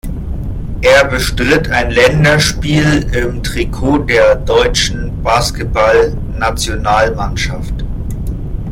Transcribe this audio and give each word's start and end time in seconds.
Er 0.81 1.05
bestritt 1.05 1.69
ein 1.69 1.91
Länderspiel 1.91 3.03
im 3.13 3.43
Trikot 3.43 3.99
der 3.99 4.35
deutschen 4.35 5.21
Basketballnationalmannschaft. 5.21 7.85